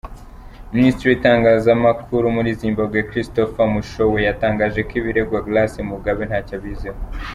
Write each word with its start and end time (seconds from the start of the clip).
Minisitiri 0.75 1.07
w’Itangazamakuru 1.09 2.25
muri 2.35 2.49
Zimbabwe, 2.61 2.99
Christopher 3.09 3.65
Mushowe, 3.73 4.19
yatangaje 4.27 4.79
ko 4.87 4.91
ibiregwa 4.99 5.43
Grace 5.47 5.79
Mugabe 5.91 6.21
ntacyo 6.29 6.55
abiziho. 6.59 6.99